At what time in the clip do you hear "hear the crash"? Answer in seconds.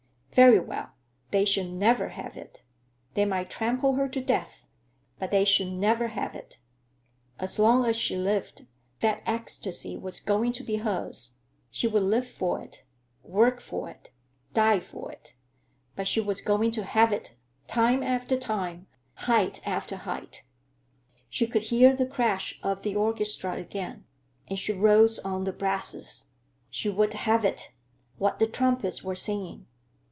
21.63-22.57